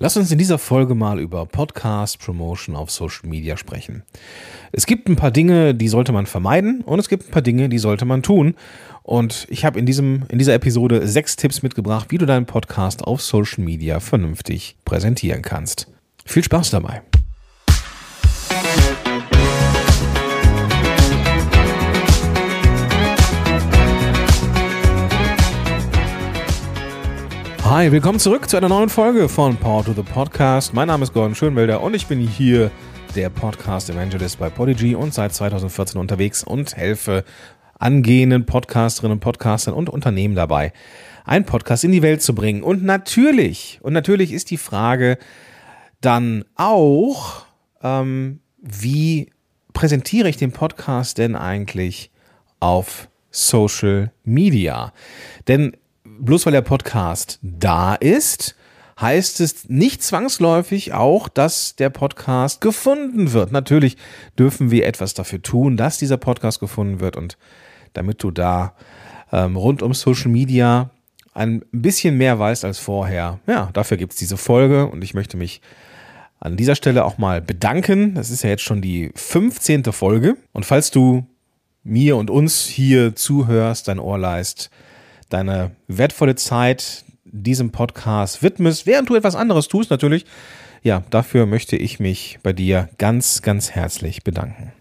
[0.00, 4.04] Lass uns in dieser Folge mal über Podcast Promotion auf Social Media sprechen.
[4.70, 7.68] Es gibt ein paar Dinge, die sollte man vermeiden und es gibt ein paar Dinge,
[7.68, 8.54] die sollte man tun.
[9.02, 13.02] Und ich habe in, diesem, in dieser Episode sechs Tipps mitgebracht, wie du deinen Podcast
[13.02, 15.88] auf Social Media vernünftig präsentieren kannst.
[16.24, 17.02] Viel Spaß dabei!
[27.70, 30.72] Hi, willkommen zurück zu einer neuen Folge von Power to the Podcast.
[30.72, 32.70] Mein Name ist Gordon Schönwelder und ich bin hier
[33.14, 37.24] der Podcast Evangelist bei Podigy und seit 2014 unterwegs und helfe
[37.78, 40.72] angehenden Podcasterinnen Podcastern und Unternehmen dabei,
[41.26, 42.62] einen Podcast in die Welt zu bringen.
[42.62, 45.18] Und natürlich, und natürlich ist die Frage
[46.00, 47.44] dann auch,
[47.82, 49.28] ähm, wie
[49.74, 52.10] präsentiere ich den Podcast denn eigentlich
[52.60, 54.94] auf Social Media?
[55.48, 55.76] Denn
[56.18, 58.56] bloß weil der Podcast da ist,
[59.00, 63.52] heißt es nicht zwangsläufig auch, dass der Podcast gefunden wird.
[63.52, 63.96] Natürlich
[64.38, 67.38] dürfen wir etwas dafür tun, dass dieser Podcast gefunden wird und
[67.92, 68.74] damit du da
[69.32, 70.90] ähm, rund um Social Media
[71.34, 73.38] ein bisschen mehr weißt als vorher.
[73.46, 75.60] Ja, dafür gibt es diese Folge und ich möchte mich
[76.40, 78.14] an dieser Stelle auch mal bedanken.
[78.14, 79.84] Das ist ja jetzt schon die 15.
[79.84, 81.26] Folge und falls du
[81.84, 84.70] mir und uns hier zuhörst, dein Ohr leist,
[85.28, 90.24] deine wertvolle Zeit diesem Podcast widmest, während du etwas anderes tust natürlich.
[90.82, 94.72] Ja, dafür möchte ich mich bei dir ganz, ganz herzlich bedanken.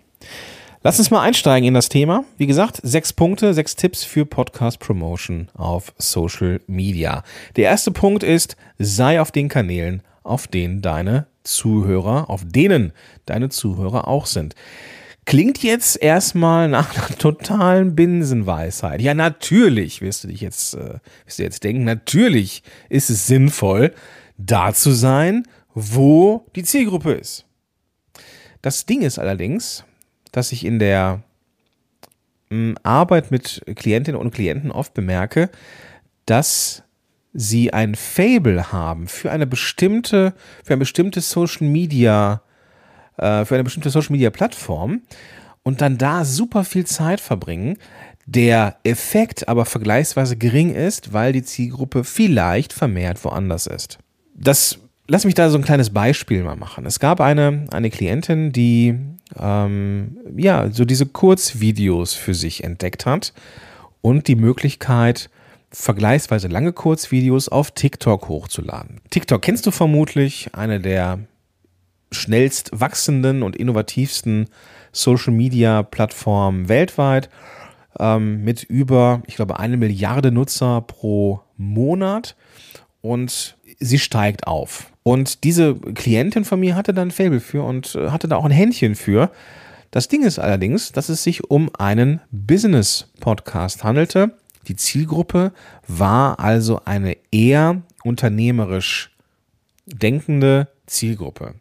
[0.83, 2.23] Lass uns mal einsteigen in das Thema.
[2.37, 7.23] Wie gesagt, sechs Punkte, sechs Tipps für Podcast Promotion auf Social Media.
[7.55, 12.93] Der erste Punkt ist, sei auf den Kanälen, auf denen deine Zuhörer, auf denen
[13.25, 14.55] deine Zuhörer auch sind.
[15.27, 19.01] Klingt jetzt erstmal nach einer totalen Binsenweisheit.
[19.01, 23.93] Ja, natürlich, wirst du dich jetzt, äh, wirst du jetzt denken, natürlich ist es sinnvoll,
[24.37, 27.45] da zu sein, wo die Zielgruppe ist.
[28.61, 29.83] Das Ding ist allerdings,
[30.31, 31.23] dass ich in der
[32.49, 35.49] mh, hm, Arbeit mit Klientinnen und Klienten oft bemerke,
[36.25, 36.83] dass
[37.33, 42.43] sie ein Fable haben für eine bestimmte, für ein bestimmtes Social Media
[43.17, 45.01] äh, für eine bestimmte Social Media Plattform
[45.63, 47.77] und dann da super viel Zeit verbringen.
[48.25, 53.99] Der Effekt aber vergleichsweise gering ist, weil die Zielgruppe vielleicht vermehrt woanders ist.
[54.33, 56.85] Das lass mich da so ein kleines Beispiel mal machen.
[56.85, 58.95] Es gab eine, eine Klientin, die
[59.39, 63.33] ähm, ja so diese Kurzvideos für sich entdeckt hat
[64.01, 65.29] und die Möglichkeit,
[65.71, 69.01] vergleichsweise lange Kurzvideos auf TikTok hochzuladen.
[69.09, 71.19] TikTok kennst du vermutlich, eine der
[72.11, 74.47] schnellst wachsenden und innovativsten
[74.91, 77.29] Social Media Plattformen weltweit
[77.99, 82.35] ähm, mit über, ich glaube, eine Milliarde Nutzer pro Monat
[83.01, 84.91] und sie steigt auf.
[85.03, 88.45] Und diese Klientin von mir hatte dann ein Fable für und äh, hatte da auch
[88.45, 89.31] ein Händchen für.
[89.91, 94.33] Das Ding ist allerdings, dass es sich um einen Business-Podcast handelte.
[94.67, 95.53] Die Zielgruppe
[95.87, 99.15] war also eine eher unternehmerisch
[99.85, 101.55] denkende Zielgruppe.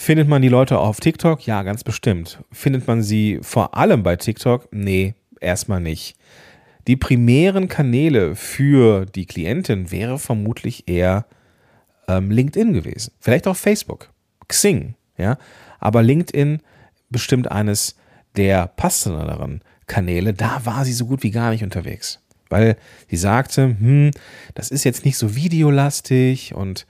[0.00, 1.46] Findet man die Leute auf TikTok?
[1.46, 2.42] Ja, ganz bestimmt.
[2.50, 4.66] Findet man sie vor allem bei TikTok?
[4.72, 5.12] Nee,
[5.42, 6.16] erstmal nicht.
[6.86, 11.26] Die primären Kanäle für die Klientin wäre vermutlich eher
[12.08, 13.12] ähm, LinkedIn gewesen.
[13.20, 14.08] Vielleicht auch Facebook,
[14.48, 15.36] Xing, ja.
[15.80, 16.62] Aber LinkedIn
[17.10, 17.94] bestimmt eines
[18.36, 20.32] der passenderen Kanäle.
[20.32, 22.20] Da war sie so gut wie gar nicht unterwegs.
[22.48, 22.78] Weil
[23.10, 24.12] sie sagte, hm,
[24.54, 26.86] das ist jetzt nicht so videolastig und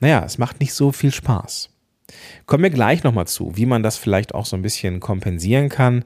[0.00, 1.70] naja, es macht nicht so viel Spaß.
[2.46, 6.04] Kommen wir gleich nochmal zu, wie man das vielleicht auch so ein bisschen kompensieren kann.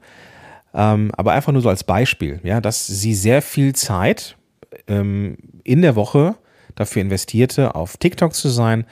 [0.73, 4.37] Ähm, aber einfach nur so als Beispiel, ja, dass sie sehr viel Zeit
[4.87, 6.35] ähm, in der Woche
[6.75, 8.85] dafür investierte, auf TikTok zu sein,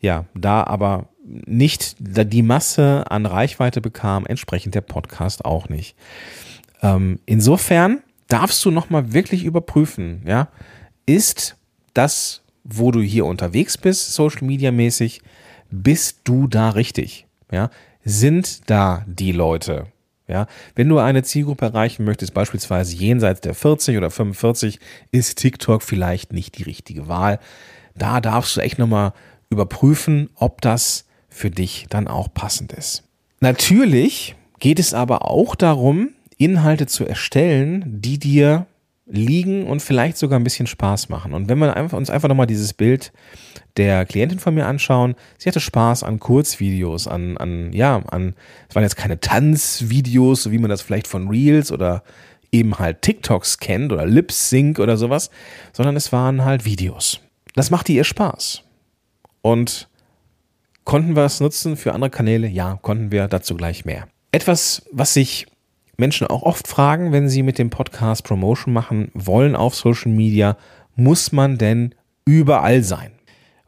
[0.00, 5.96] ja, da aber nicht die Masse an Reichweite bekam, entsprechend der Podcast auch nicht.
[6.82, 10.48] Ähm, insofern darfst du nochmal wirklich überprüfen, ja,
[11.06, 11.56] ist
[11.94, 15.22] das wo du hier unterwegs bist, Social Media mäßig,
[15.70, 17.26] bist du da richtig?
[17.50, 17.70] Ja,
[18.04, 19.86] sind da die Leute?
[20.28, 24.78] Ja, wenn du eine Zielgruppe erreichen möchtest, beispielsweise jenseits der 40 oder 45,
[25.10, 27.38] ist TikTok vielleicht nicht die richtige Wahl.
[27.96, 29.14] Da darfst du echt nochmal
[29.48, 33.04] überprüfen, ob das für dich dann auch passend ist.
[33.40, 38.66] Natürlich geht es aber auch darum, Inhalte zu erstellen, die dir
[39.10, 41.32] liegen und vielleicht sogar ein bisschen Spaß machen.
[41.32, 43.12] Und wenn wir uns einfach nochmal dieses Bild
[43.76, 48.34] der Klientin von mir anschauen, sie hatte Spaß an Kurzvideos, an, an, ja, an,
[48.68, 52.02] es waren jetzt keine Tanzvideos, so wie man das vielleicht von Reels oder
[52.52, 55.30] eben halt TikToks kennt oder Lip Sync oder sowas,
[55.72, 57.20] sondern es waren halt Videos.
[57.54, 58.62] Das machte ihr Spaß.
[59.42, 59.88] Und
[60.84, 62.48] konnten wir es nutzen für andere Kanäle?
[62.48, 63.28] Ja, konnten wir.
[63.28, 64.08] Dazu gleich mehr.
[64.32, 65.46] Etwas, was sich
[65.98, 70.56] Menschen auch oft fragen, wenn sie mit dem Podcast Promotion machen wollen auf Social Media,
[70.94, 71.92] muss man denn
[72.24, 73.10] überall sein?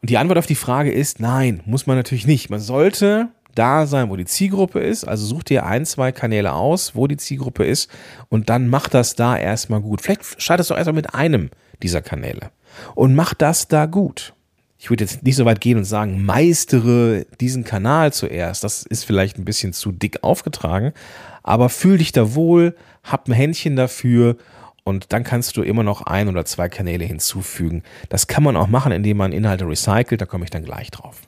[0.01, 2.49] Und die Antwort auf die Frage ist, nein, muss man natürlich nicht.
[2.49, 5.03] Man sollte da sein, wo die Zielgruppe ist.
[5.03, 7.91] Also such dir ein, zwei Kanäle aus, wo die Zielgruppe ist
[8.29, 10.01] und dann mach das da erstmal gut.
[10.01, 11.49] Vielleicht startest du erstmal mit einem
[11.83, 12.51] dieser Kanäle
[12.95, 14.33] und mach das da gut.
[14.77, 18.63] Ich würde jetzt nicht so weit gehen und sagen, meistere diesen Kanal zuerst.
[18.63, 20.93] Das ist vielleicht ein bisschen zu dick aufgetragen,
[21.43, 24.37] aber fühl dich da wohl, hab ein Händchen dafür
[24.83, 27.83] und dann kannst du immer noch ein oder zwei Kanäle hinzufügen.
[28.09, 31.21] Das kann man auch machen, indem man Inhalte recycelt, da komme ich dann gleich drauf.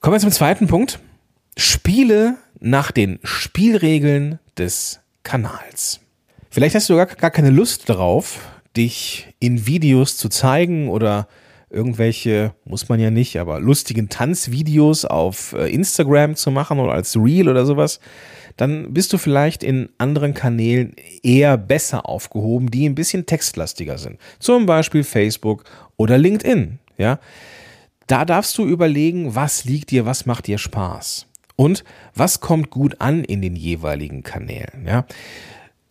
[0.00, 1.00] Kommen wir zum zweiten Punkt.
[1.56, 6.00] Spiele nach den Spielregeln des Kanals.
[6.50, 8.38] Vielleicht hast du gar, gar keine Lust darauf,
[8.76, 11.28] dich in Videos zu zeigen oder
[11.70, 17.16] irgendwelche, muss man ja nicht, aber lustigen Tanzvideos auf äh, Instagram zu machen oder als
[17.16, 17.98] Reel oder sowas,
[18.56, 24.18] dann bist du vielleicht in anderen Kanälen eher besser aufgehoben, die ein bisschen textlastiger sind.
[24.38, 25.64] Zum Beispiel Facebook
[25.96, 26.78] oder LinkedIn.
[26.96, 27.18] Ja,
[28.06, 31.26] da darfst du überlegen, was liegt dir, was macht dir Spaß.
[31.56, 31.84] Und
[32.14, 34.86] was kommt gut an in den jeweiligen Kanälen?
[34.86, 35.06] Ja?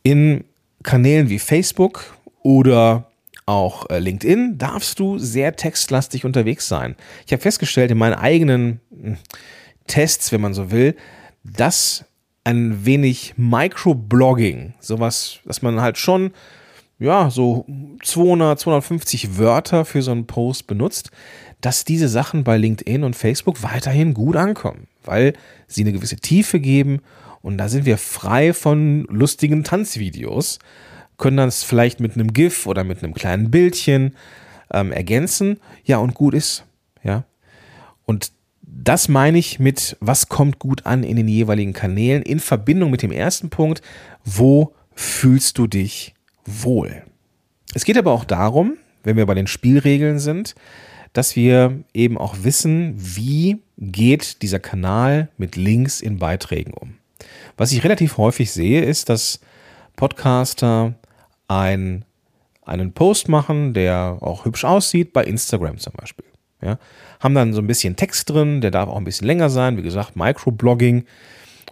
[0.03, 0.43] In
[0.83, 3.09] Kanälen wie Facebook oder
[3.45, 6.95] auch äh, LinkedIn darfst du sehr textlastig unterwegs sein.
[7.25, 9.17] Ich habe festgestellt in meinen eigenen hm,
[9.87, 10.95] Tests, wenn man so will,
[11.43, 12.05] dass
[12.43, 16.31] ein wenig Microblogging, sowas, dass man halt schon
[16.99, 17.65] ja, so
[18.03, 21.11] 200, 250 Wörter für so einen Post benutzt,
[21.59, 25.33] dass diese Sachen bei LinkedIn und Facebook weiterhin gut ankommen, weil
[25.67, 27.01] sie eine gewisse Tiefe geben
[27.41, 30.59] und da sind wir frei von lustigen Tanzvideos,
[31.17, 34.15] können das vielleicht mit einem GIF oder mit einem kleinen Bildchen
[34.71, 36.65] ähm, ergänzen, ja und gut ist,
[37.03, 37.25] ja.
[38.05, 38.31] Und
[38.75, 43.01] das meine ich mit, was kommt gut an in den jeweiligen Kanälen in Verbindung mit
[43.01, 43.81] dem ersten Punkt,
[44.25, 46.13] wo fühlst du dich
[46.45, 47.03] wohl?
[47.73, 50.55] Es geht aber auch darum, wenn wir bei den Spielregeln sind,
[51.13, 56.95] dass wir eben auch wissen, wie geht dieser Kanal mit Links in Beiträgen um.
[57.57, 59.39] Was ich relativ häufig sehe, ist, dass
[59.95, 60.95] Podcaster
[61.47, 62.05] ein,
[62.63, 66.25] einen Post machen, der auch hübsch aussieht, bei Instagram zum Beispiel.
[66.63, 66.79] Ja,
[67.19, 69.81] haben dann so ein bisschen Text drin, der darf auch ein bisschen länger sein, wie
[69.81, 71.05] gesagt, Microblogging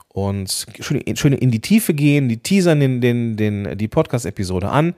[0.09, 4.93] und schön, in die Tiefe gehen, die teasern den, den, den, die Podcast-Episode an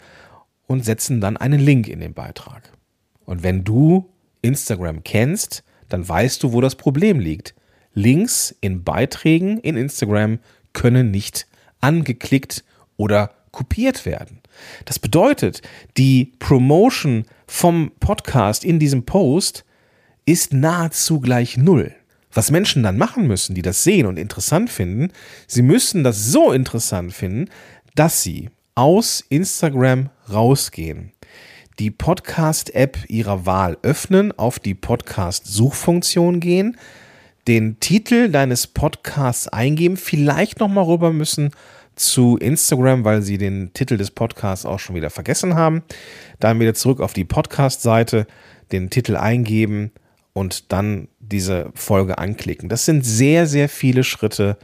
[0.65, 2.71] und setzen dann einen Link in den Beitrag.
[3.25, 4.09] Und wenn du
[4.41, 7.53] Instagram kennst, dann weißt du, wo das Problem liegt.
[7.93, 10.39] Links in Beiträgen in Instagram
[10.73, 11.45] können nicht
[11.79, 12.63] angeklickt
[12.97, 14.39] oder kopiert werden.
[14.85, 15.61] Das bedeutet,
[15.97, 19.63] die Promotion vom Podcast in diesem Post
[20.25, 21.93] ist nahezu gleich null.
[22.31, 25.11] Was Menschen dann machen müssen, die das sehen und interessant finden,
[25.47, 27.49] sie müssen das so interessant finden,
[27.95, 31.11] dass sie aus Instagram rausgehen
[31.79, 36.77] die Podcast-App ihrer Wahl öffnen, auf die Podcast-Suchfunktion gehen,
[37.47, 41.51] den Titel deines Podcasts eingeben, vielleicht nochmal rüber müssen
[41.95, 45.83] zu Instagram, weil sie den Titel des Podcasts auch schon wieder vergessen haben.
[46.39, 48.27] Dann wieder zurück auf die Podcast-Seite,
[48.71, 49.91] den Titel eingeben
[50.33, 52.69] und dann diese Folge anklicken.
[52.69, 54.57] Das sind sehr, sehr viele Schritte,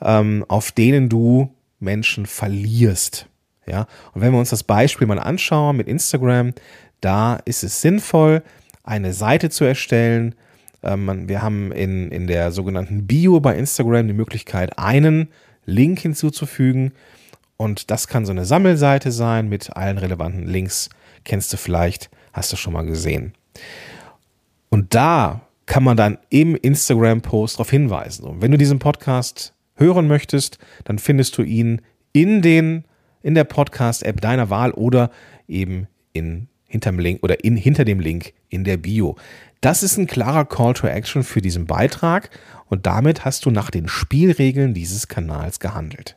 [0.00, 3.26] ähm, auf denen du Menschen verlierst.
[3.66, 6.52] Ja, und wenn wir uns das Beispiel mal anschauen mit Instagram,
[7.00, 8.42] da ist es sinnvoll,
[8.82, 10.34] eine Seite zu erstellen.
[10.82, 15.28] Ähm, wir haben in, in der sogenannten Bio bei Instagram die Möglichkeit, einen
[15.64, 16.92] Link hinzuzufügen.
[17.56, 20.90] Und das kann so eine Sammelseite sein mit allen relevanten Links.
[21.24, 23.32] Kennst du vielleicht, hast du schon mal gesehen.
[24.74, 28.24] Und da kann man dann im Instagram-Post darauf hinweisen.
[28.24, 31.80] Und wenn du diesen Podcast hören möchtest, dann findest du ihn
[32.12, 32.82] in den
[33.22, 35.12] in der Podcast-App deiner Wahl oder
[35.46, 39.14] eben in, hinterm Link oder in, hinter dem Link in der Bio.
[39.60, 42.30] Das ist ein klarer Call to Action für diesen Beitrag
[42.66, 46.16] und damit hast du nach den Spielregeln dieses Kanals gehandelt.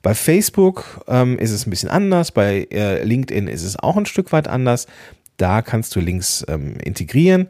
[0.00, 4.06] Bei Facebook ähm, ist es ein bisschen anders, bei äh, LinkedIn ist es auch ein
[4.06, 4.86] Stück weit anders.
[5.36, 7.48] Da kannst du Links ähm, integrieren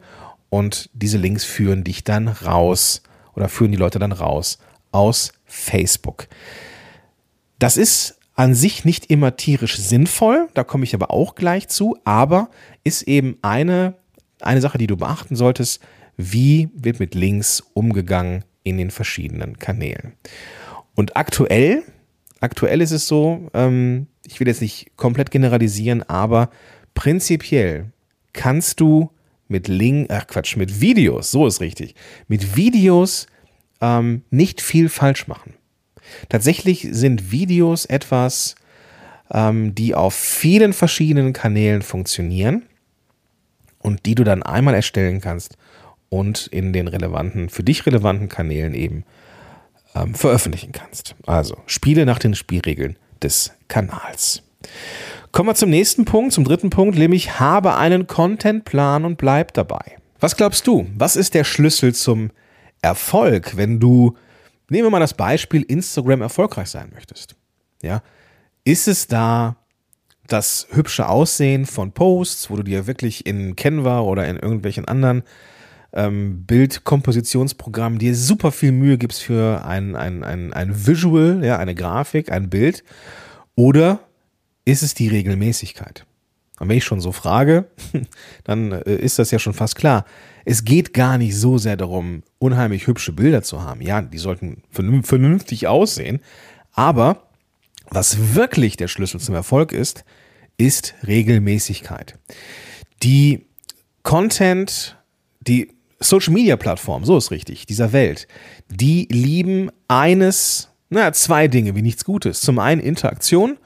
[0.49, 3.01] und diese Links führen dich dann raus
[3.35, 4.59] oder führen die Leute dann raus
[4.91, 6.27] aus Facebook.
[7.59, 11.97] Das ist an sich nicht immer tierisch sinnvoll, da komme ich aber auch gleich zu,
[12.03, 12.49] aber
[12.83, 13.95] ist eben eine,
[14.41, 15.81] eine Sache, die du beachten solltest,
[16.17, 20.13] wie wird mit Links umgegangen in den verschiedenen Kanälen.
[20.95, 21.83] Und aktuell,
[22.39, 26.49] aktuell ist es so, ähm, ich will jetzt nicht komplett generalisieren, aber
[26.97, 27.91] prinzipiell
[28.33, 29.11] kannst du
[29.47, 31.93] mit Link, ach Quatsch, mit Videos, so ist richtig,
[32.27, 33.27] mit Videos
[33.81, 35.53] ähm, nicht viel falsch machen.
[36.27, 38.55] Tatsächlich sind Videos etwas,
[39.31, 42.63] ähm, die auf vielen verschiedenen Kanälen funktionieren
[43.77, 45.55] und die du dann einmal erstellen kannst
[46.09, 49.03] und in den relevanten, für dich relevanten Kanälen eben
[49.93, 51.13] ähm, veröffentlichen kannst.
[51.27, 54.41] Also spiele nach den Spielregeln des Kanals.
[55.31, 59.97] Kommen wir zum nächsten Punkt, zum dritten Punkt, nämlich habe einen Contentplan und bleib dabei.
[60.19, 60.87] Was glaubst du?
[60.95, 62.31] Was ist der Schlüssel zum
[62.81, 64.15] Erfolg, wenn du,
[64.69, 67.35] nehmen wir mal das Beispiel, Instagram erfolgreich sein möchtest?
[67.81, 68.01] Ja,
[68.63, 69.57] ist es da
[70.27, 75.23] das hübsche Aussehen von Posts, wo du dir wirklich in Canva oder in irgendwelchen anderen
[75.93, 81.75] ähm, Bildkompositionsprogrammen dir super viel Mühe gibst für ein, ein, ein, ein Visual, ja, eine
[81.75, 82.83] Grafik, ein Bild?
[83.55, 83.99] Oder
[84.67, 86.05] ist es die Regelmäßigkeit?
[86.59, 87.69] Und wenn ich schon so frage,
[88.43, 90.05] dann äh, ist das ja schon fast klar.
[90.43, 93.81] Es geht gar nicht so sehr darum, unheimlich hübsche Bilder zu haben.
[93.81, 96.19] Ja, die sollten vernünftig aussehen.
[96.73, 97.29] Aber
[97.89, 100.03] was wirklich der Schlüssel zum Erfolg ist,
[100.57, 102.17] ist Regelmäßigkeit.
[103.03, 103.45] Die
[104.03, 104.97] Content,
[105.39, 108.27] die Social Media Plattform, so ist richtig, dieser Welt,
[108.69, 112.41] die lieben eines, naja, zwei Dinge wie nichts Gutes.
[112.41, 113.57] Zum einen Interaktion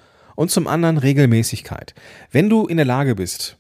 [0.42, 1.94] und zum anderen Regelmäßigkeit.
[2.32, 3.58] Wenn du in der Lage bist,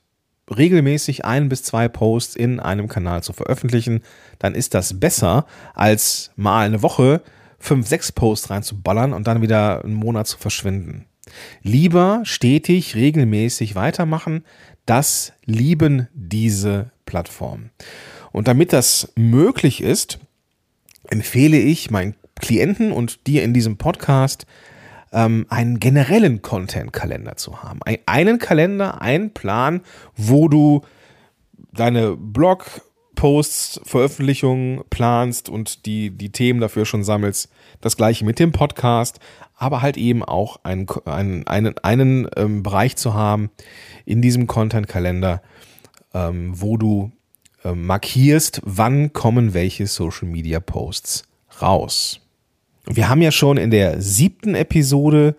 [0.49, 4.01] regelmäßig ein bis zwei Posts in einem Kanal zu veröffentlichen,
[4.39, 5.45] dann ist das besser,
[5.75, 7.21] als mal eine Woche
[7.59, 11.05] fünf, sechs Posts reinzuballern und dann wieder einen Monat zu verschwinden.
[11.61, 14.43] Lieber stetig, regelmäßig weitermachen,
[14.87, 17.69] das lieben diese Plattformen.
[18.31, 20.17] Und damit das möglich ist,
[21.07, 24.47] empfehle ich meinen Klienten und dir in diesem Podcast
[25.11, 27.79] ähm, einen generellen Content-Kalender zu haben.
[27.83, 29.81] Ein, einen Kalender, einen Plan,
[30.15, 30.81] wo du
[31.73, 37.49] deine Blog-Posts, Veröffentlichungen planst und die, die Themen dafür schon sammelst.
[37.81, 39.19] Das gleiche mit dem Podcast,
[39.55, 43.51] aber halt eben auch einen, einen, einen, einen ähm, Bereich zu haben
[44.05, 45.41] in diesem Content-Kalender,
[46.13, 47.11] ähm, wo du
[47.63, 51.23] ähm, markierst, wann kommen welche Social-Media-Posts
[51.61, 52.21] raus.
[52.85, 55.35] Wir haben ja schon in der siebten Episode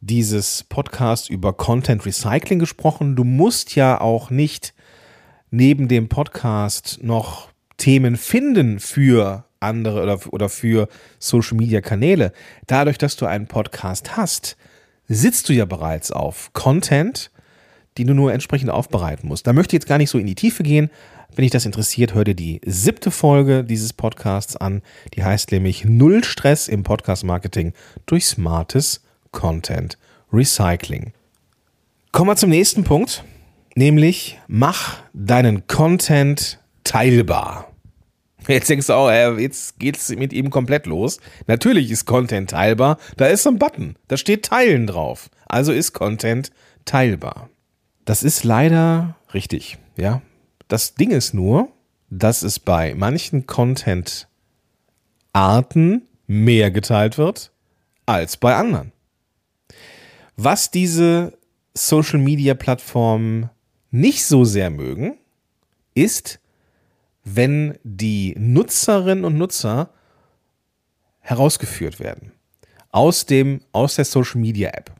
[0.00, 3.16] dieses Podcasts über Content Recycling gesprochen.
[3.16, 4.74] Du musst ja auch nicht
[5.50, 7.48] neben dem Podcast noch
[7.78, 12.32] Themen finden für andere oder, oder für Social Media Kanäle.
[12.68, 14.56] Dadurch, dass du einen Podcast hast,
[15.08, 17.32] sitzt du ja bereits auf Content,
[17.98, 19.48] die du nur entsprechend aufbereiten musst.
[19.48, 20.90] Da möchte ich jetzt gar nicht so in die Tiefe gehen,
[21.34, 24.82] wenn dich das interessiert, hör dir die siebte Folge dieses Podcasts an.
[25.14, 27.72] Die heißt nämlich Null Stress im Podcast Marketing
[28.06, 29.98] durch smartes Content
[30.32, 31.12] Recycling.
[32.12, 33.24] Kommen wir zum nächsten Punkt,
[33.74, 37.72] nämlich mach deinen Content teilbar.
[38.46, 41.18] Jetzt denkst du auch, jetzt geht's mit ihm komplett los.
[41.46, 42.98] Natürlich ist Content teilbar.
[43.16, 43.96] Da ist so ein Button.
[44.06, 45.30] Da steht Teilen drauf.
[45.48, 46.52] Also ist Content
[46.84, 47.48] teilbar.
[48.04, 49.78] Das ist leider richtig.
[49.96, 50.20] Ja,
[50.74, 51.68] das Ding ist nur,
[52.10, 57.52] dass es bei manchen Content-Arten mehr geteilt wird
[58.06, 58.90] als bei anderen.
[60.34, 61.38] Was diese
[61.74, 63.50] Social-Media-Plattformen
[63.92, 65.16] nicht so sehr mögen,
[65.94, 66.40] ist,
[67.22, 69.90] wenn die Nutzerinnen und Nutzer
[71.20, 72.32] herausgeführt werden
[72.90, 74.90] aus dem aus der Social Media App.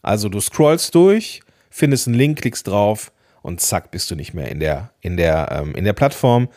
[0.00, 3.10] Also du scrollst durch, findest einen Link, klickst drauf,
[3.42, 6.48] und zack, bist du nicht mehr in der, in der, ähm, in der Plattform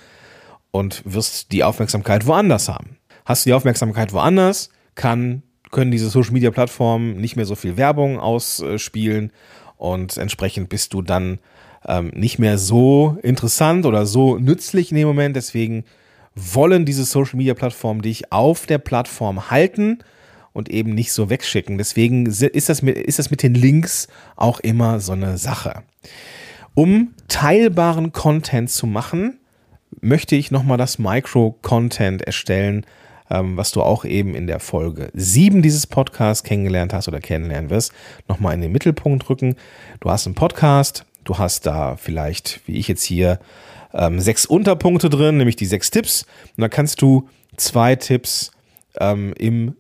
[0.72, 2.98] und wirst die Aufmerksamkeit woanders haben.
[3.26, 7.78] Hast du die Aufmerksamkeit woanders, kann, können diese Social Media Plattformen nicht mehr so viel
[7.78, 9.32] Werbung ausspielen
[9.78, 11.40] und entsprechend bist du dann
[11.88, 15.36] ähm, nicht mehr so interessant oder so nützlich in dem Moment.
[15.36, 15.86] Deswegen
[16.36, 20.00] wollen diese Social Media Plattformen dich auf der Plattform halten
[20.54, 21.78] und eben nicht so wegschicken.
[21.78, 25.84] Deswegen ist das mit, ist das mit den Links auch immer so eine Sache.
[26.76, 29.40] Um teilbaren Content zu machen,
[30.02, 32.86] möchte ich nochmal das Micro-Content erstellen,
[33.30, 37.70] ähm, was du auch eben in der Folge 7 dieses Podcasts kennengelernt hast oder kennenlernen
[37.70, 37.94] wirst,
[38.28, 39.56] nochmal in den Mittelpunkt rücken.
[40.02, 43.40] Du hast einen Podcast, du hast da vielleicht, wie ich jetzt hier,
[43.94, 46.26] ähm, sechs Unterpunkte drin, nämlich die sechs Tipps.
[46.58, 48.52] Und da kannst du zwei Tipps
[49.00, 49.76] ähm, im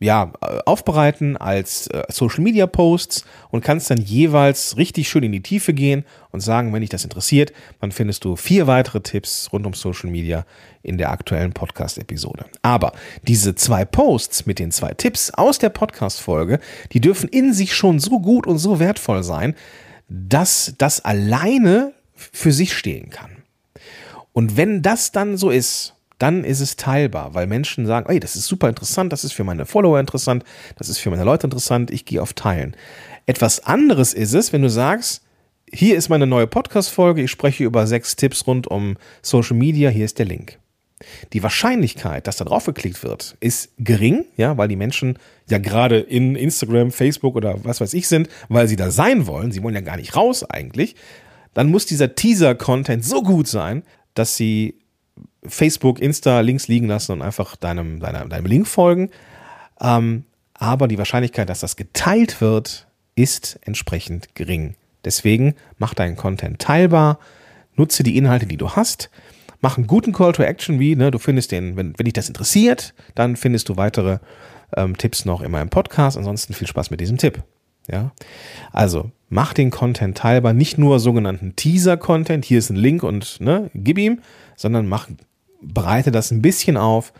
[0.00, 0.32] ja,
[0.64, 5.74] aufbereiten als äh, Social Media Posts und kannst dann jeweils richtig schön in die Tiefe
[5.74, 9.74] gehen und sagen, wenn dich das interessiert, dann findest du vier weitere Tipps rund um
[9.74, 10.46] Social Media
[10.82, 12.46] in der aktuellen Podcast-Episode.
[12.62, 12.92] Aber
[13.26, 16.60] diese zwei Posts mit den zwei Tipps aus der Podcast-Folge,
[16.92, 19.56] die dürfen in sich schon so gut und so wertvoll sein,
[20.08, 23.30] dass das alleine für sich stehen kann.
[24.32, 28.36] Und wenn das dann so ist, dann ist es teilbar, weil Menschen sagen, ey, das
[28.36, 30.44] ist super interessant, das ist für meine Follower interessant,
[30.76, 32.76] das ist für meine Leute interessant, ich gehe auf Teilen.
[33.26, 35.22] Etwas anderes ist es, wenn du sagst,
[35.72, 40.06] hier ist meine neue Podcast-Folge, ich spreche über sechs Tipps rund um Social Media, hier
[40.06, 40.58] ist der Link.
[41.32, 46.00] Die Wahrscheinlichkeit, dass da drauf geklickt wird, ist gering, ja, weil die Menschen ja gerade
[46.00, 49.52] in Instagram, Facebook oder was weiß ich sind, weil sie da sein wollen.
[49.52, 50.96] Sie wollen ja gar nicht raus eigentlich.
[51.54, 53.84] Dann muss dieser Teaser-Content so gut sein,
[54.14, 54.80] dass sie
[55.44, 59.10] Facebook, Insta links liegen lassen und einfach deinem, deinem, deinem Link folgen.
[59.80, 64.74] Ähm, aber die Wahrscheinlichkeit, dass das geteilt wird, ist entsprechend gering.
[65.04, 67.18] Deswegen mach deinen Content teilbar,
[67.76, 69.10] nutze die Inhalte, die du hast,
[69.60, 72.28] mach einen guten Call to Action, wie ne, du findest den, wenn, wenn dich das
[72.28, 74.18] interessiert, dann findest du weitere
[74.76, 76.16] ähm, Tipps noch in meinem Podcast.
[76.16, 77.42] Ansonsten viel Spaß mit diesem Tipp.
[77.90, 78.12] Ja,
[78.72, 82.44] also mach den Content teilbar, nicht nur sogenannten Teaser-Content.
[82.44, 84.20] Hier ist ein Link und ne, gib ihm,
[84.56, 85.08] sondern mach
[85.62, 87.12] breite das ein bisschen auf.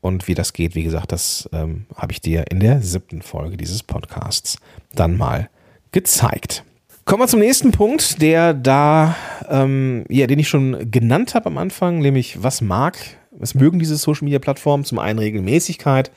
[0.00, 3.56] Und wie das geht, wie gesagt, das ähm, habe ich dir in der siebten Folge
[3.56, 4.58] dieses Podcasts
[4.94, 5.48] dann mal
[5.92, 6.64] gezeigt.
[7.04, 9.16] Kommen wir zum nächsten Punkt, der da,
[9.48, 12.96] ähm, ja, den ich schon genannt habe am Anfang, nämlich was mag,
[13.30, 14.84] was mögen diese Social Media Plattformen?
[14.84, 16.10] Zum einen Regelmäßigkeit.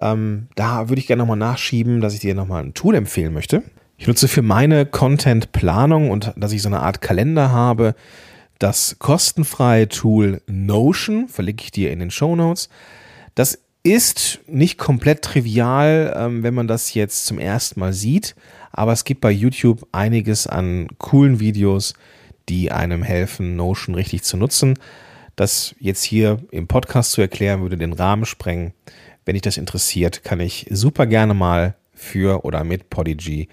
[0.00, 3.62] Ähm, da würde ich gerne nochmal nachschieben, dass ich dir nochmal ein Tool empfehlen möchte.
[3.96, 7.94] Ich nutze für meine Content-Planung und dass ich so eine Art Kalender habe,
[8.58, 12.68] das kostenfreie Tool Notion, verlinke ich dir in den Show Notes.
[13.34, 18.34] Das ist nicht komplett trivial, ähm, wenn man das jetzt zum ersten Mal sieht,
[18.72, 21.94] aber es gibt bei YouTube einiges an coolen Videos,
[22.48, 24.78] die einem helfen, Notion richtig zu nutzen.
[25.36, 28.72] Das jetzt hier im Podcast zu erklären, würde den Rahmen sprengen.
[29.24, 33.48] Wenn dich das interessiert, kann ich super gerne mal für oder mit Podigy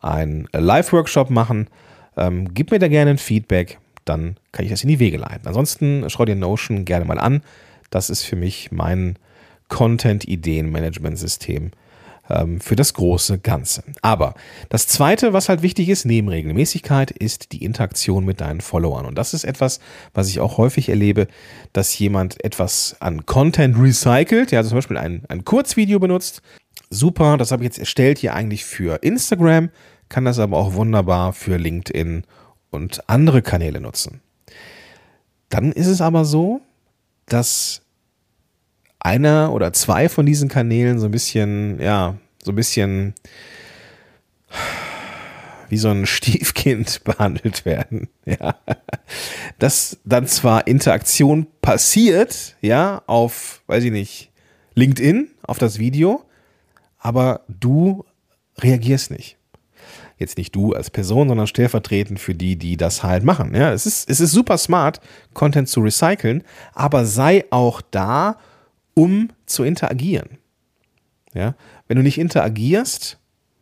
[0.00, 1.68] einen Live-Workshop machen.
[2.16, 5.46] Ähm, gib mir da gerne ein Feedback dann kann ich das in die Wege leiten.
[5.46, 7.42] Ansonsten schau dir Notion gerne mal an.
[7.90, 9.18] Das ist für mich mein
[9.68, 11.72] Content-Ideen-Management-System
[12.30, 13.82] ähm, für das große Ganze.
[14.02, 14.34] Aber
[14.68, 19.06] das Zweite, was halt wichtig ist, neben Regelmäßigkeit, ist die Interaktion mit deinen Followern.
[19.06, 19.80] Und das ist etwas,
[20.14, 21.28] was ich auch häufig erlebe,
[21.72, 26.42] dass jemand etwas an Content recycelt, ja, also zum Beispiel ein, ein Kurzvideo benutzt.
[26.90, 29.70] Super, das habe ich jetzt erstellt hier eigentlich für Instagram,
[30.08, 32.24] kann das aber auch wunderbar für LinkedIn
[32.70, 34.20] und andere Kanäle nutzen.
[35.48, 36.60] Dann ist es aber so,
[37.26, 37.82] dass
[38.98, 43.14] einer oder zwei von diesen Kanälen so ein bisschen, ja, so ein bisschen
[45.68, 48.08] wie so ein Stiefkind behandelt werden.
[48.28, 48.56] Ja.
[49.60, 54.32] Dass dann zwar Interaktion passiert, ja, auf, weiß ich nicht,
[54.74, 56.24] LinkedIn, auf das Video,
[56.98, 58.04] aber du
[58.58, 59.36] reagierst nicht
[60.18, 63.54] jetzt nicht du als Person, sondern stellvertretend für die, die das halt machen.
[63.54, 65.00] Ja, es ist, es ist super smart,
[65.34, 68.38] Content zu recyceln, aber sei auch da,
[68.96, 70.38] um zu interagieren.
[71.34, 71.54] Ja,
[71.86, 73.18] wenn du nicht interagierst,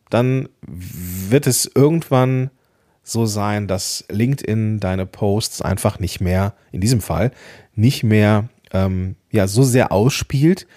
[0.09, 2.49] dann wird es irgendwann
[3.03, 7.31] so sein, dass LinkedIn deine Posts einfach nicht mehr, in diesem Fall,
[7.75, 10.67] nicht mehr ähm, ja, so sehr ausspielt,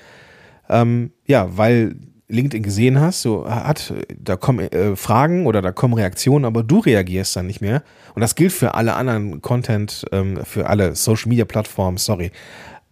[0.68, 1.96] ähm, ja, weil
[2.28, 6.80] LinkedIn gesehen hast, so hat, da kommen äh, Fragen oder da kommen Reaktionen, aber du
[6.80, 7.82] reagierst dann nicht mehr.
[8.14, 12.30] Und das gilt für alle anderen Content, ähm, für alle Social Media Plattformen, sorry,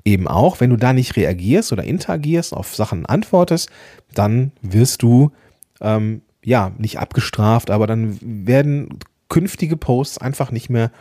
[0.06, 0.60] eben auch.
[0.60, 3.68] Wenn du da nicht reagierst oder interagierst, auf Sachen antwortest,
[4.14, 5.32] dann wirst du
[5.80, 10.92] ähm, ja nicht abgestraft, aber dann werden künftige Posts einfach nicht mehr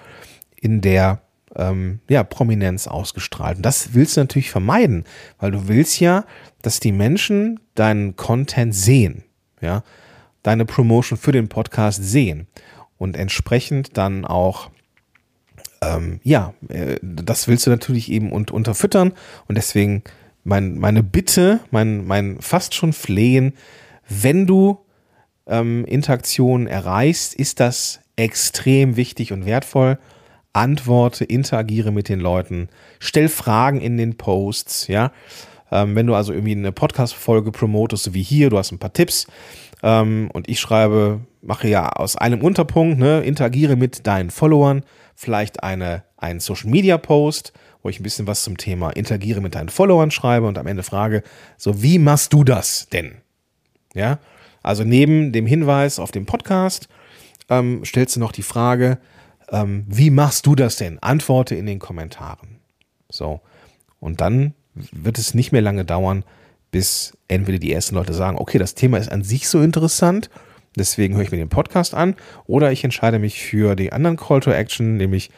[0.55, 1.21] in der
[1.55, 3.57] ähm, ja, Prominenz ausgestrahlt.
[3.57, 5.05] Und das willst du natürlich vermeiden,
[5.39, 6.25] weil du willst ja,
[6.63, 9.23] dass die Menschen deinen Content sehen,
[9.61, 9.83] ja,
[10.41, 12.47] deine Promotion für den Podcast sehen
[12.97, 14.71] und entsprechend dann auch
[15.85, 19.13] ähm, ja, äh, das willst du natürlich eben und, unterfüttern
[19.47, 20.03] und deswegen
[20.43, 23.53] mein, meine Bitte, mein, mein fast schon Flehen,
[24.07, 24.79] wenn du
[25.47, 29.97] ähm, Interaktionen erreichst, ist das extrem wichtig und wertvoll
[30.53, 32.69] antworte, interagiere mit den Leuten,
[32.99, 35.11] stell Fragen in den Posts, ja.
[35.71, 38.93] Ähm, wenn du also irgendwie eine Podcast-Folge promotest, so wie hier, du hast ein paar
[38.93, 39.27] Tipps
[39.83, 44.83] ähm, und ich schreibe, mache ja aus einem Unterpunkt, ne, interagiere mit deinen Followern,
[45.15, 50.11] vielleicht eine, einen Social-Media-Post, wo ich ein bisschen was zum Thema interagiere mit deinen Followern
[50.11, 51.23] schreibe und am Ende frage,
[51.57, 53.17] so wie machst du das denn?
[53.93, 54.19] Ja,
[54.61, 56.89] also neben dem Hinweis auf den Podcast
[57.49, 58.97] ähm, stellst du noch die Frage,
[59.49, 60.99] ähm, wie machst du das denn?
[60.99, 62.59] Antworte in den Kommentaren.
[63.09, 63.41] So.
[63.99, 66.25] Und dann wird es nicht mehr lange dauern,
[66.71, 70.29] bis entweder die ersten Leute sagen, okay, das Thema ist an sich so interessant,
[70.77, 74.39] deswegen höre ich mir den Podcast an, oder ich entscheide mich für die anderen Call
[74.39, 75.29] to Action, nämlich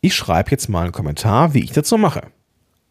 [0.00, 2.22] Ich schreibe jetzt mal einen Kommentar, wie ich so mache.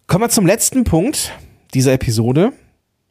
[0.07, 1.33] Kommen wir zum letzten Punkt
[1.73, 2.51] dieser Episode,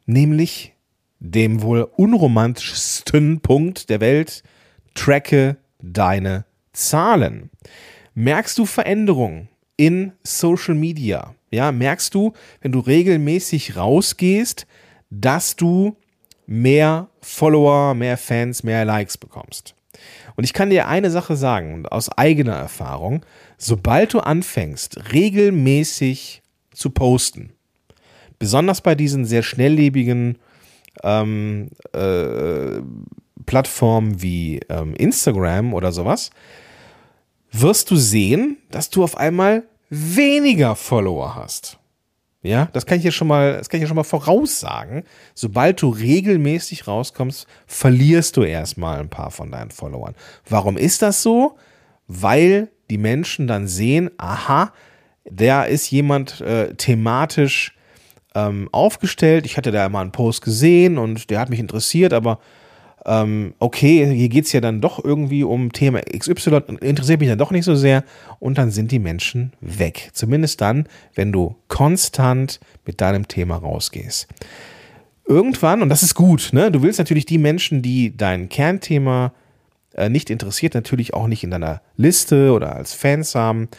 [0.05, 0.73] nämlich
[1.19, 4.43] dem wohl unromantischsten Punkt der Welt.
[4.93, 7.49] Tracke deine Zahlen.
[8.13, 11.35] Merkst du Veränderungen in Social Media?
[11.51, 14.67] Ja, merkst du, wenn du regelmäßig rausgehst,
[15.09, 15.95] dass du
[16.45, 19.75] mehr Follower, mehr Fans, mehr Likes bekommst?
[20.35, 23.25] Und ich kann dir eine Sache sagen, aus eigener Erfahrung,
[23.57, 27.53] sobald du anfängst, regelmäßig zu posten,
[28.37, 30.37] besonders bei diesen sehr schnelllebigen
[31.03, 32.81] ähm, äh,
[33.45, 36.31] Plattformen wie ähm, Instagram oder sowas,
[37.51, 41.79] wirst du sehen, dass du auf einmal weniger Follower hast.
[42.45, 45.03] Ja, das kann ich hier schon mal, das kann ich hier schon mal voraussagen.
[45.33, 50.13] Sobald du regelmäßig rauskommst, verlierst du erstmal ein paar von deinen Followern.
[50.47, 51.57] Warum ist das so?
[52.07, 54.71] Weil die Menschen dann sehen, aha,
[55.27, 57.75] der ist jemand äh, thematisch
[58.35, 59.47] ähm, aufgestellt.
[59.47, 62.39] Ich hatte da mal einen Post gesehen und der hat mich interessiert, aber
[63.05, 67.37] ähm, okay, hier geht es ja dann doch irgendwie um Thema XY, interessiert mich dann
[67.37, 68.03] doch nicht so sehr
[68.39, 70.09] und dann sind die Menschen weg.
[70.13, 74.27] Zumindest dann, wenn du konstant mit deinem Thema rausgehst.
[75.27, 79.33] Irgendwann, und das ist gut, ne, du willst natürlich die Menschen, die dein Kernthema
[79.93, 83.69] äh, nicht interessiert, natürlich auch nicht in deiner Liste oder als Fans haben.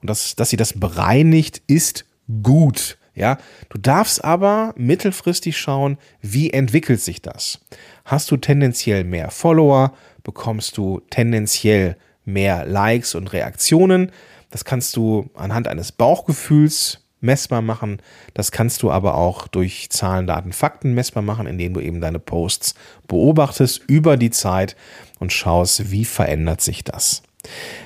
[0.00, 2.06] Und das, dass sie das bereinigt, ist
[2.42, 2.98] gut.
[3.14, 7.60] Ja, du darfst aber mittelfristig schauen, wie entwickelt sich das.
[8.04, 9.92] Hast du tendenziell mehr Follower,
[10.22, 14.12] bekommst du tendenziell mehr Likes und Reaktionen.
[14.50, 18.00] Das kannst du anhand eines Bauchgefühls messbar machen.
[18.34, 22.18] Das kannst du aber auch durch Zahlen, Daten, Fakten messbar machen, indem du eben deine
[22.18, 22.74] Posts
[23.08, 24.76] beobachtest über die Zeit
[25.18, 27.22] und schaust, wie verändert sich das.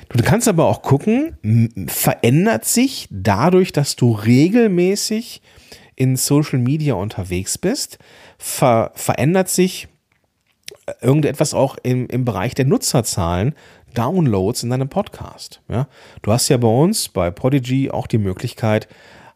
[0.09, 1.37] Du kannst aber auch gucken,
[1.89, 5.43] verändert sich dadurch, dass du regelmäßig
[5.97, 7.99] in Social Media unterwegs bist,
[8.39, 9.89] ver verändert sich
[10.87, 13.55] äh, irgendetwas auch im, im Bereich der Nutzerzahlen,
[13.95, 15.61] Downloads in deinem Podcast.
[15.69, 15.89] Ja?
[16.23, 18.89] Du hast ja bei uns bei Podigy auch die Möglichkeit,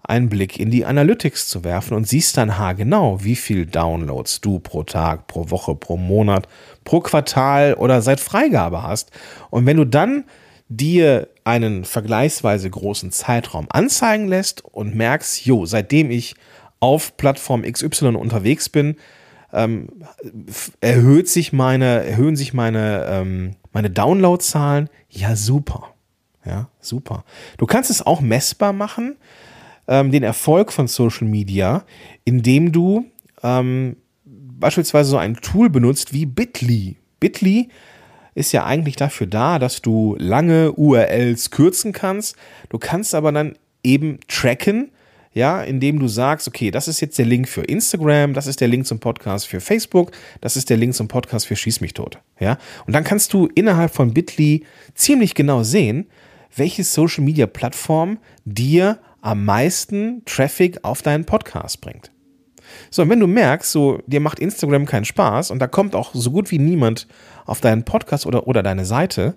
[0.03, 4.59] einen Blick in die Analytics zu werfen und siehst dann haargenau, wie viel Downloads du
[4.59, 6.49] pro Tag, pro Woche, pro Monat,
[6.85, 9.11] pro Quartal oder seit Freigabe hast.
[9.51, 10.25] Und wenn du dann
[10.69, 16.35] dir einen vergleichsweise großen Zeitraum anzeigen lässt und merkst, jo, seitdem ich
[16.81, 18.97] auf Plattform XY unterwegs bin,
[19.53, 19.89] ähm,
[20.81, 24.91] erhöht sich meine, erhöhen sich meine, ähm, meine Downloadzahlen.
[25.09, 25.95] Ja, super.
[26.45, 27.25] Ja, super.
[27.57, 29.17] Du kannst es auch messbar machen,
[29.89, 31.85] ähm, den Erfolg von Social Media,
[32.25, 33.07] indem du
[33.43, 36.97] ähm, beispielsweise so ein Tool benutzt wie Bitly.
[37.19, 37.69] Bitly
[38.35, 42.37] ist ja eigentlich dafür da, dass du lange URLs kürzen kannst.
[42.69, 44.93] Du kannst aber dann eben tracken,
[45.33, 48.69] ja, indem du sagst, okay, das ist jetzt der Link für Instagram, das ist der
[48.69, 52.19] Link zum Podcast für Facebook, das ist der Link zum Podcast für Schieß mich tot,
[52.39, 52.59] ja.
[52.87, 56.07] Und dann kannst du innerhalb von Bitly ziemlich genau sehen,
[56.55, 62.11] welche Social Media Plattform dir am meisten Traffic auf deinen Podcast bringt.
[62.91, 66.11] So, und wenn du merkst, so, dir macht Instagram keinen Spaß und da kommt auch
[66.15, 67.07] so gut wie niemand
[67.47, 69.37] auf deinen Podcast oder, oder deine Seite,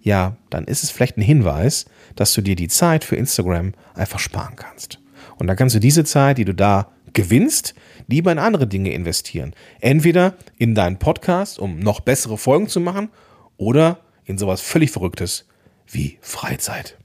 [0.00, 4.18] ja, dann ist es vielleicht ein Hinweis, dass du dir die Zeit für Instagram einfach
[4.18, 5.00] sparen kannst.
[5.36, 7.74] Und dann kannst du diese Zeit, die du da gewinnst,
[8.06, 9.54] lieber in andere Dinge investieren.
[9.80, 13.08] Entweder in deinen Podcast, um noch bessere Folgen zu machen,
[13.56, 15.46] oder in sowas völlig Verrücktes
[15.86, 16.98] wie Freizeit.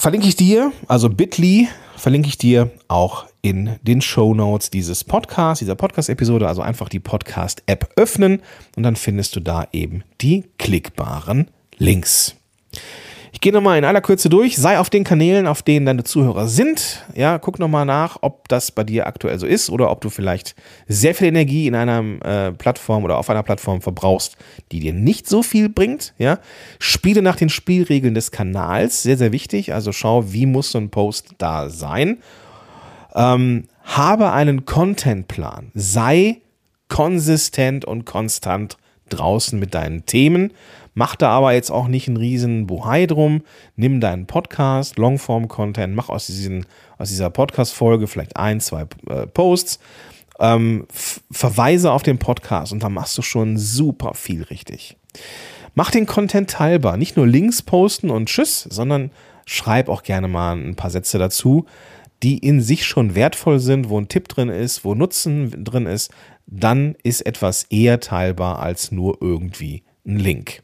[0.00, 5.58] Verlinke ich dir, also bit.ly, verlinke ich dir auch in den Show Notes dieses Podcasts,
[5.58, 6.48] dieser Podcast-Episode.
[6.48, 8.40] Also einfach die Podcast-App öffnen
[8.76, 12.34] und dann findest du da eben die klickbaren Links.
[13.32, 14.56] Ich gehe nochmal in aller Kürze durch.
[14.56, 17.04] Sei auf den Kanälen, auf denen deine Zuhörer sind.
[17.14, 20.54] Ja, guck nochmal nach, ob das bei dir aktuell so ist oder ob du vielleicht
[20.88, 24.36] sehr viel Energie in einer äh, Plattform oder auf einer Plattform verbrauchst,
[24.72, 26.12] die dir nicht so viel bringt.
[26.18, 26.38] Ja,
[26.78, 29.02] spiele nach den Spielregeln des Kanals.
[29.02, 29.72] Sehr, sehr wichtig.
[29.72, 32.18] Also schau, wie muss so ein Post da sein.
[33.14, 35.70] Ähm, habe einen Contentplan.
[35.74, 36.40] Sei
[36.88, 38.76] konsistent und konstant
[39.08, 40.52] draußen mit deinen Themen.
[41.00, 43.40] Mach da aber jetzt auch nicht einen riesen Buhai drum.
[43.74, 46.66] Nimm deinen Podcast, Longform-Content, mach aus, diesen,
[46.98, 49.78] aus dieser Podcast-Folge vielleicht ein, zwei äh, Posts,
[50.40, 54.98] ähm, verweise auf den Podcast und dann machst du schon super viel richtig.
[55.74, 56.98] Mach den Content teilbar.
[56.98, 59.10] Nicht nur Links posten und Tschüss, sondern
[59.46, 61.64] schreib auch gerne mal ein paar Sätze dazu,
[62.22, 66.10] die in sich schon wertvoll sind, wo ein Tipp drin ist, wo Nutzen drin ist.
[66.46, 70.62] Dann ist etwas eher teilbar als nur irgendwie ein Link.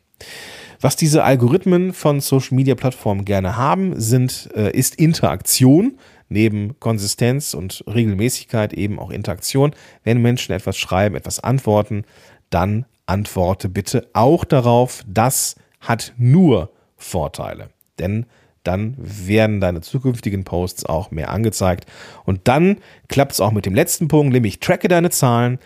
[0.80, 5.98] Was diese Algorithmen von Social Media Plattformen gerne haben, sind, äh, ist Interaktion.
[6.28, 9.74] Neben Konsistenz und Regelmäßigkeit eben auch Interaktion.
[10.02, 12.04] Wenn Menschen etwas schreiben, etwas antworten,
[12.50, 15.04] dann antworte bitte auch darauf.
[15.06, 17.70] Das hat nur Vorteile.
[17.98, 18.26] Denn
[18.64, 21.86] dann werden deine zukünftigen Posts auch mehr angezeigt.
[22.24, 25.58] Und dann klappt es auch mit dem letzten Punkt, nämlich tracke deine Zahlen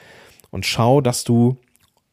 [0.51, 1.57] und schau, dass du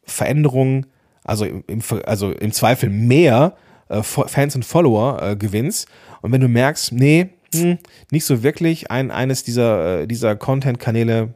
[0.04, 0.86] Veränderungen,
[1.28, 3.56] also im, also im Zweifel mehr
[3.90, 5.88] äh, Fans und Follower äh, gewinnst.
[6.22, 7.78] Und wenn du merkst, nee, hm,
[8.12, 11.34] nicht so wirklich ein, eines dieser, äh, dieser Content-Kanäle,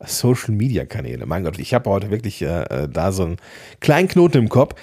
[0.00, 1.26] Social Media Kanäle.
[1.26, 3.36] Mein Gott, ich habe heute wirklich äh, äh, da so einen
[3.80, 4.76] kleinen Knoten im Kopf.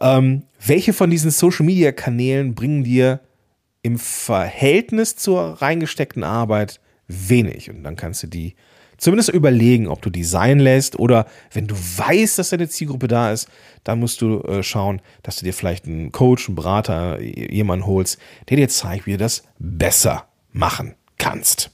[0.00, 3.20] Ähm, welche von diesen Social Media Kanälen bringen dir
[3.82, 7.70] im Verhältnis zur reingesteckten Arbeit wenig?
[7.70, 8.56] Und dann kannst du die
[8.98, 13.32] zumindest überlegen, ob du die sein lässt oder wenn du weißt, dass deine Zielgruppe da
[13.32, 13.48] ist,
[13.84, 18.18] dann musst du äh, schauen, dass du dir vielleicht einen Coach, einen Berater, jemanden holst,
[18.48, 21.70] der dir zeigt, wie du das besser machen kannst.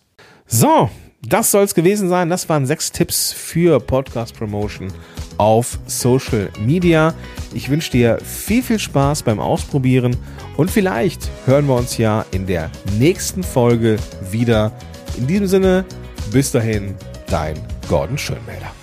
[0.47, 0.91] So,
[1.27, 2.29] das soll es gewesen sein.
[2.29, 4.93] Das waren sechs Tipps für Podcast Promotion
[5.39, 7.15] auf Social Media.
[7.55, 10.17] Ich wünsche dir viel, viel Spaß beim Ausprobieren
[10.57, 13.99] und vielleicht hören wir uns ja in der nächsten Folge
[14.31, 14.73] wieder.
[15.17, 15.85] In diesem Sinne,
[16.33, 16.95] bis dahin,
[17.33, 17.57] dein
[17.89, 18.82] Gordon Schönmelder.